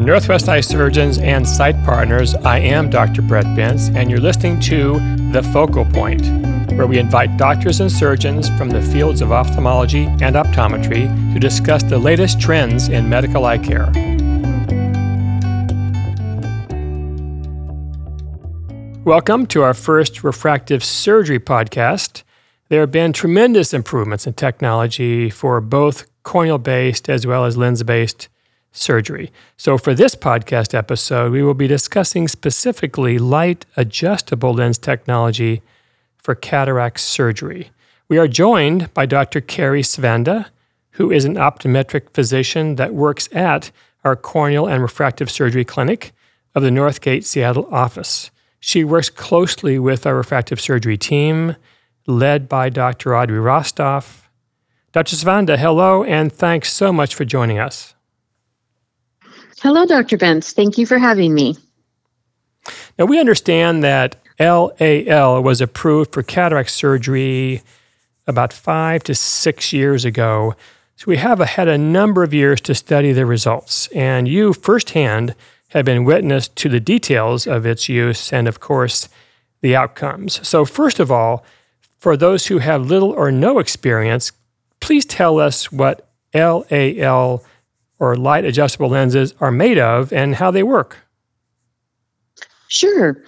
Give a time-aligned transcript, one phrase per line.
[0.00, 3.20] From Northwest Eye Surgeons and Sight Partners, I am Dr.
[3.20, 4.94] Brett Bentz, and you're listening to
[5.30, 6.22] The Focal Point,
[6.72, 11.82] where we invite doctors and surgeons from the fields of ophthalmology and optometry to discuss
[11.82, 13.92] the latest trends in medical eye care.
[19.04, 22.22] Welcome to our first refractive surgery podcast.
[22.70, 27.82] There have been tremendous improvements in technology for both corneal based as well as lens
[27.82, 28.30] based
[28.72, 29.32] surgery.
[29.56, 35.62] So, for this podcast episode, we will be discussing specifically light adjustable lens technology
[36.18, 37.70] for cataract surgery.
[38.08, 39.40] We are joined by Dr.
[39.40, 40.46] Kerri Svanda,
[40.92, 43.70] who is an optometric physician that works at
[44.04, 46.12] our corneal and refractive surgery clinic
[46.54, 48.30] of the Northgate Seattle office.
[48.58, 51.56] She works closely with our refractive surgery team,
[52.06, 53.16] led by Dr.
[53.16, 54.28] Audrey Rostov.
[54.92, 55.16] Dr.
[55.16, 57.94] Svanda, hello, and thanks so much for joining us.
[59.62, 60.16] Hello, Dr.
[60.16, 60.54] Bentz.
[60.54, 61.54] Thank you for having me.
[62.98, 67.62] Now, we understand that LAL was approved for cataract surgery
[68.26, 70.54] about five to six years ago.
[70.96, 75.34] So we have had a number of years to study the results, and you firsthand
[75.68, 79.10] have been witness to the details of its use and, of course,
[79.60, 80.46] the outcomes.
[80.48, 81.44] So, first of all,
[81.98, 84.32] for those who have little or no experience,
[84.80, 87.44] please tell us what LAL
[88.00, 90.98] or light adjustable lenses are made of and how they work.
[92.68, 93.22] Sure.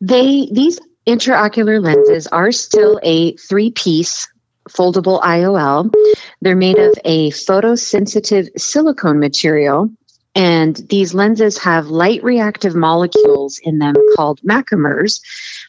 [0.00, 4.28] They these intraocular lenses are still a three-piece
[4.68, 5.92] foldable IOL.
[6.40, 9.90] They're made of a photosensitive silicone material
[10.34, 15.20] and these lenses have light reactive molecules in them called macromers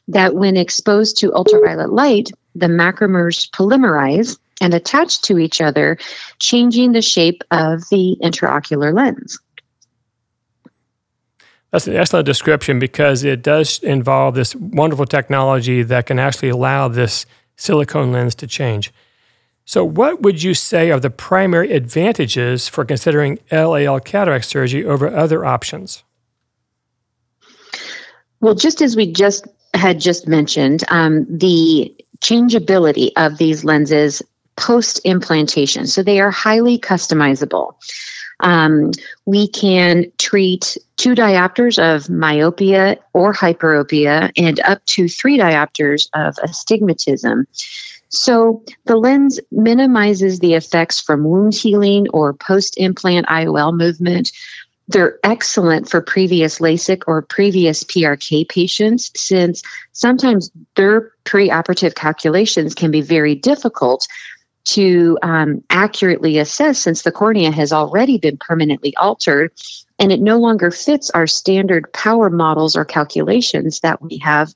[0.07, 5.97] that when exposed to ultraviolet light, the macromers polymerize and attached to each other,
[6.39, 9.37] changing the shape of the intraocular lens.
[11.71, 16.87] That's an excellent description because it does involve this wonderful technology that can actually allow
[16.87, 17.25] this
[17.57, 18.93] silicone lens to change.
[19.65, 25.13] So, what would you say are the primary advantages for considering LAL cataract surgery over
[25.13, 26.03] other options?
[28.39, 34.21] Well, just as we just had just mentioned, um, the changeability of these lenses
[34.55, 35.87] post implantation.
[35.87, 37.73] So they are highly customizable.
[38.39, 38.91] Um,
[39.25, 46.37] we can treat two diopters of myopia or hyperopia and up to three diopters of
[46.43, 47.47] astigmatism.
[48.09, 54.31] So the lens minimizes the effects from wound healing or post implant IOL movement.
[54.87, 59.63] They're excellent for previous LASIK or previous PRK patients since
[59.93, 64.05] sometimes their preoperative calculations can be very difficult
[64.65, 69.51] to um, accurately assess since the cornea has already been permanently altered
[69.99, 74.53] and it no longer fits our standard power models or calculations that we have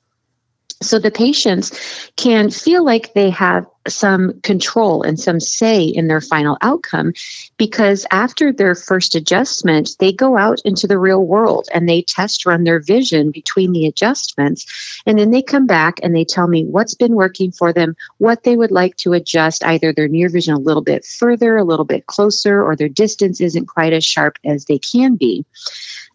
[0.80, 6.20] so the patients can feel like they have some control and some say in their
[6.20, 7.12] final outcome
[7.56, 12.46] because after their first adjustment, they go out into the real world and they test
[12.46, 14.66] run their vision between the adjustments.
[15.06, 18.44] And then they come back and they tell me what's been working for them, what
[18.44, 21.84] they would like to adjust, either their near vision a little bit further, a little
[21.84, 25.44] bit closer, or their distance isn't quite as sharp as they can be.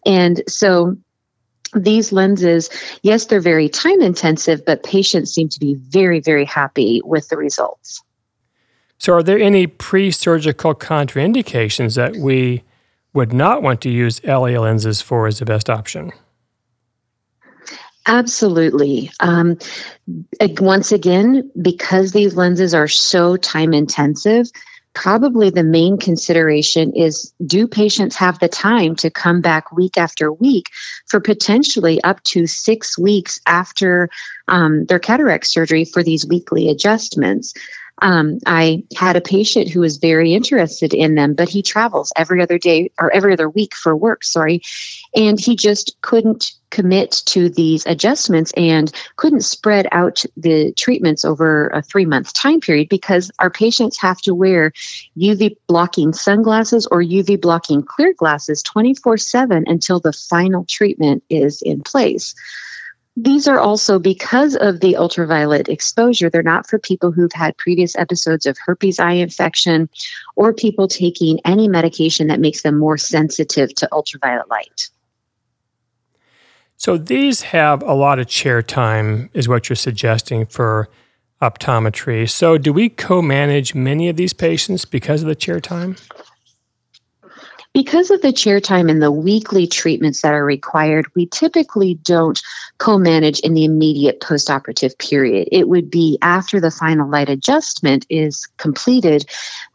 [0.06, 0.96] And so
[1.74, 2.70] these lenses,
[3.02, 7.36] yes, they're very time intensive, but patients seem to be very, very happy with the
[7.36, 8.02] results.
[8.98, 12.62] So, are there any pre surgical contraindications that we
[13.12, 16.12] would not want to use LA lenses for as the best option?
[18.06, 19.10] Absolutely.
[19.20, 19.56] Um,
[20.58, 24.50] once again, because these lenses are so time intensive,
[24.94, 30.32] probably the main consideration is do patients have the time to come back week after
[30.32, 30.70] week
[31.06, 34.08] for potentially up to six weeks after
[34.48, 37.52] um, their cataract surgery for these weekly adjustments?
[38.02, 42.42] Um, I had a patient who was very interested in them, but he travels every
[42.42, 44.62] other day or every other week for work, sorry.
[45.14, 51.68] And he just couldn't commit to these adjustments and couldn't spread out the treatments over
[51.68, 54.72] a three month time period because our patients have to wear
[55.16, 61.62] UV blocking sunglasses or UV blocking clear glasses 24 7 until the final treatment is
[61.62, 62.34] in place.
[63.16, 66.28] These are also because of the ultraviolet exposure.
[66.28, 69.88] They're not for people who've had previous episodes of herpes eye infection
[70.34, 74.90] or people taking any medication that makes them more sensitive to ultraviolet light.
[76.84, 80.90] So these have a lot of chair time, is what you're suggesting for
[81.40, 82.28] optometry.
[82.28, 85.96] So do we co manage many of these patients because of the chair time?
[87.74, 92.40] Because of the chair time and the weekly treatments that are required, we typically don't
[92.78, 95.48] co manage in the immediate postoperative period.
[95.50, 99.26] It would be after the final light adjustment is completed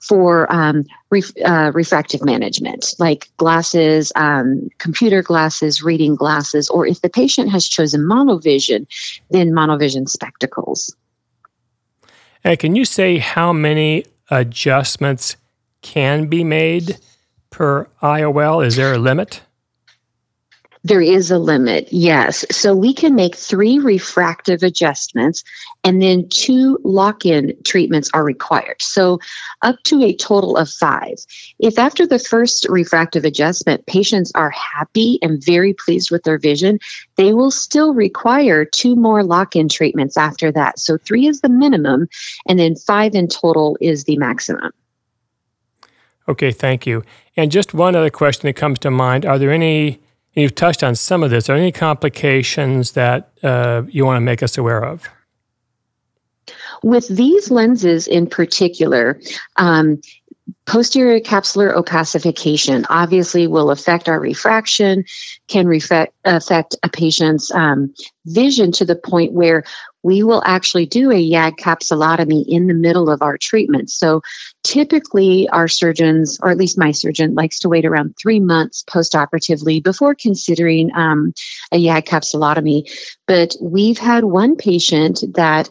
[0.01, 7.02] for um, ref, uh, refractive management, like glasses, um, computer glasses, reading glasses, or if
[7.02, 8.88] the patient has chosen monovision,
[9.30, 10.95] then monovision spectacles.
[12.45, 15.36] And can you say how many adjustments
[15.81, 16.98] can be made
[17.50, 18.66] per IOL?
[18.66, 19.42] Is there a limit?
[20.86, 22.46] There is a limit, yes.
[22.51, 25.44] So we can make three refractive adjustments
[25.84, 28.81] and then two lock in treatments are required.
[28.81, 29.19] So
[29.62, 31.16] up to a total of five.
[31.60, 36.80] If after the first refractive adjustment, patients are happy and very pleased with their vision,
[37.18, 40.80] they will still require two more lock in treatments after that.
[40.80, 42.07] So three is the minimum,
[42.48, 44.72] and then five in total is the maximum.
[46.30, 47.04] Okay, thank you.
[47.36, 50.00] And just one other question that comes to mind Are there any,
[50.34, 54.22] you've touched on some of this, are there any complications that uh, you want to
[54.22, 55.10] make us aware of?
[56.84, 59.20] With these lenses in particular,
[59.58, 60.00] um,
[60.66, 65.04] posterior capsular opacification obviously will affect our refraction,
[65.48, 67.94] can affect a patient's um,
[68.28, 69.64] vision to the point where
[70.04, 73.90] we will actually do a YAG capsulotomy in the middle of our treatment.
[73.90, 74.22] So
[74.63, 79.84] typically, our surgeons, or at least my surgeon, likes to wait around three months postoperatively
[79.84, 81.34] before considering um,
[81.72, 82.90] a YAG capsulotomy.
[83.28, 85.69] But we've had one patient that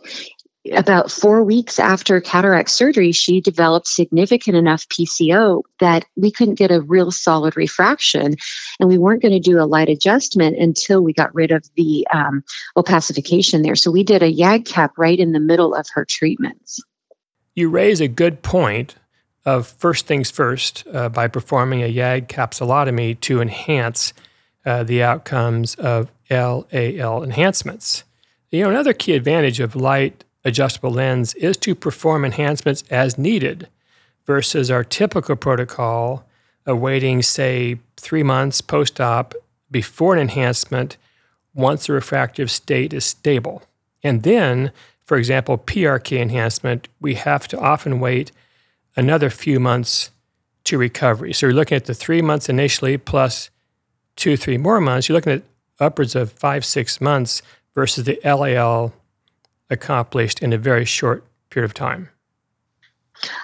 [0.73, 6.71] about four weeks after cataract surgery, she developed significant enough PCO that we couldn't get
[6.71, 8.37] a real solid refraction.
[8.81, 12.07] And we weren't going to do a light adjustment until we got rid of the
[12.13, 12.43] um,
[12.77, 13.77] opacification there.
[13.77, 16.81] So we did a YAG cap right in the middle of her treatments.
[17.55, 18.97] You raise a good point
[19.45, 24.13] of first things first uh, by performing a YAG capsulotomy to enhance
[24.67, 28.05] uh, the outcomes of LAL enhancements.
[28.51, 33.69] You know, another key advantage of light adjustable lens is to perform enhancements as needed
[34.27, 36.25] versus our typical protocol
[36.67, 39.35] of waiting, say, three months post op
[39.71, 40.97] before an enhancement
[41.55, 43.63] once the refractive state is stable.
[44.03, 44.73] And then,
[45.05, 48.33] for example, PRK enhancement, we have to often wait
[48.97, 50.11] another few months
[50.65, 51.33] to recovery.
[51.33, 53.51] So you're looking at the three months initially plus
[54.17, 55.09] two, three more months.
[55.09, 55.43] You're looking at
[55.81, 57.41] upwards of five, six months
[57.75, 58.93] versus the LAL
[59.71, 62.09] accomplished in a very short period of time.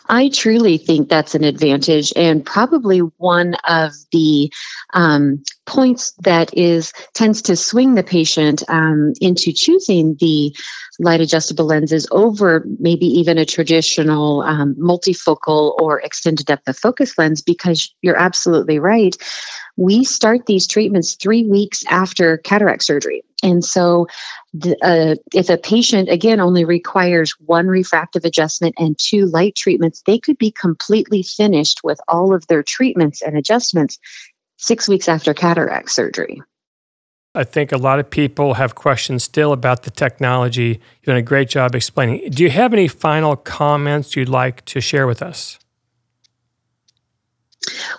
[0.08, 4.52] I truly think that's an advantage, and probably one of the
[4.92, 10.54] um, points that is tends to swing the patient um, into choosing the
[10.98, 17.16] light adjustable lenses over maybe even a traditional um, multifocal or extended depth of focus
[17.18, 17.42] lens.
[17.42, 19.16] Because you're absolutely right,
[19.76, 24.06] we start these treatments three weeks after cataract surgery, and so
[24.82, 30.18] uh, if a patient again only requires one refractive adjustment and two light treatments they
[30.18, 33.98] could be completely finished with all of their treatments and adjustments
[34.56, 36.40] six weeks after cataract surgery
[37.34, 40.80] i think a lot of people have questions still about the technology.
[41.00, 42.30] You've done a great job explaining.
[42.30, 45.58] Do you have any final comments you'd like to share with us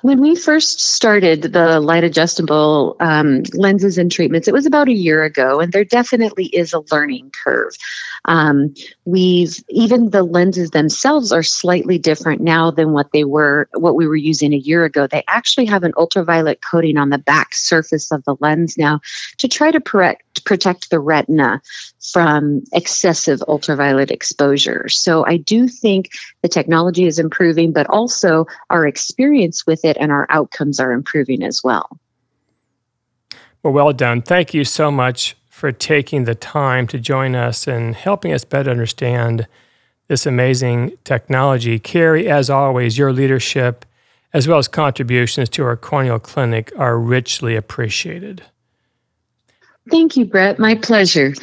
[0.01, 4.93] when we first started the light adjustable um, lenses and treatments, it was about a
[4.93, 7.75] year ago, and there definitely is a learning curve.
[8.25, 8.73] Um,
[9.05, 14.07] we've even the lenses themselves are slightly different now than what they were, what we
[14.07, 15.07] were using a year ago.
[15.07, 18.99] They actually have an ultraviolet coating on the back surface of the lens now
[19.37, 21.61] to try to protect, protect the retina
[22.11, 24.89] from excessive ultraviolet exposure.
[24.89, 26.11] So I do think
[26.41, 31.43] the technology is improving, but also our experience with it and our outcomes are improving
[31.43, 31.99] as well.
[33.63, 34.21] Well, well done.
[34.21, 38.69] Thank you so much for taking the time to join us and helping us better
[38.69, 39.47] understand
[40.07, 41.79] this amazing technology.
[41.79, 43.85] Kerri, as always, your leadership
[44.35, 48.43] as well as contributions to our corneal clinic are richly appreciated.
[49.89, 50.59] Thank you, Brett.
[50.59, 51.33] My pleasure.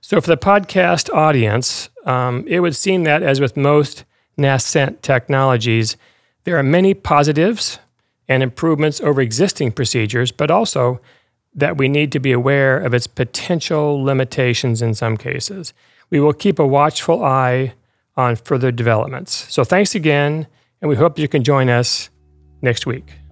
[0.00, 4.04] So, for the podcast audience, um, it would seem that, as with most
[4.36, 5.96] nascent technologies,
[6.44, 7.78] there are many positives
[8.28, 11.00] and improvements over existing procedures, but also
[11.54, 15.72] that we need to be aware of its potential limitations in some cases.
[16.10, 17.74] We will keep a watchful eye
[18.16, 19.52] on further developments.
[19.52, 20.46] So thanks again,
[20.80, 22.10] and we hope you can join us
[22.62, 23.23] next week.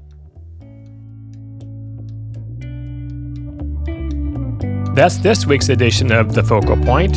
[4.94, 7.14] That's this week's edition of The Focal Point.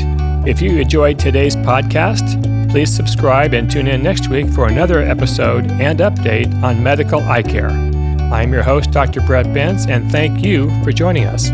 [0.48, 5.70] If you enjoyed today's podcast, please subscribe and tune in next week for another episode
[5.70, 7.72] and update on medical eye care.
[7.72, 9.20] I'm your host, Dr.
[9.20, 11.50] Brett Bentz, and thank you for joining us.